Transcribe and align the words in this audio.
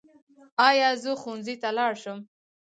ایا 0.69 0.89
زه 1.03 1.11
ښوونځي 1.21 1.55
ته 1.61 1.69
لاړ 1.77 1.93
شم؟ 2.01 2.19